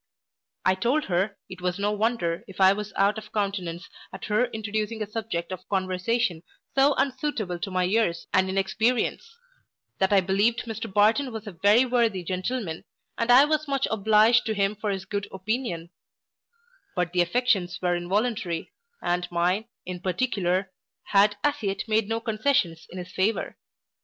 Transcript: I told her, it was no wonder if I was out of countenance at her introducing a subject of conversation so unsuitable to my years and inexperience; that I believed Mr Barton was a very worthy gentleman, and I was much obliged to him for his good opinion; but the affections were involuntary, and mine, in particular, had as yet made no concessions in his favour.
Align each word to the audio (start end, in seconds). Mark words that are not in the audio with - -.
I 0.65 0.73
told 0.73 1.05
her, 1.05 1.37
it 1.47 1.61
was 1.61 1.77
no 1.77 1.91
wonder 1.91 2.43
if 2.47 2.59
I 2.59 2.73
was 2.73 2.91
out 2.95 3.19
of 3.19 3.31
countenance 3.31 3.87
at 4.11 4.25
her 4.25 4.45
introducing 4.45 5.03
a 5.03 5.05
subject 5.05 5.51
of 5.51 5.69
conversation 5.69 6.41
so 6.73 6.95
unsuitable 6.95 7.59
to 7.59 7.69
my 7.69 7.83
years 7.83 8.25
and 8.33 8.49
inexperience; 8.49 9.37
that 9.99 10.11
I 10.11 10.19
believed 10.19 10.63
Mr 10.63 10.91
Barton 10.91 11.31
was 11.31 11.45
a 11.45 11.51
very 11.51 11.85
worthy 11.85 12.23
gentleman, 12.23 12.83
and 13.15 13.29
I 13.29 13.45
was 13.45 13.67
much 13.67 13.87
obliged 13.91 14.43
to 14.47 14.55
him 14.55 14.75
for 14.75 14.89
his 14.89 15.05
good 15.05 15.27
opinion; 15.31 15.91
but 16.95 17.13
the 17.13 17.21
affections 17.21 17.77
were 17.79 17.93
involuntary, 17.95 18.73
and 19.03 19.27
mine, 19.31 19.65
in 19.85 19.99
particular, 19.99 20.71
had 21.09 21.37
as 21.43 21.61
yet 21.61 21.87
made 21.87 22.09
no 22.09 22.19
concessions 22.19 22.87
in 22.89 22.97
his 22.97 23.11
favour. 23.11 23.55